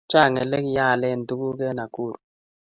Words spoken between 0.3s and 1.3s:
ele kiyaklen